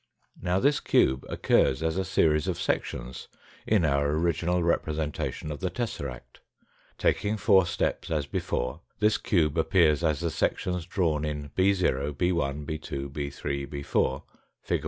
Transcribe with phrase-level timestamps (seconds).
[0.41, 0.51] 116.
[0.51, 3.27] Now this cube occurs as a series of sections
[3.67, 6.39] in our original representation of the tesseract.
[6.97, 11.81] Taking four steps as before this cube appears as the sections drawn in 6,
[12.17, 14.23] b\, b 2, b 3, 64,
[14.63, 14.79] fig.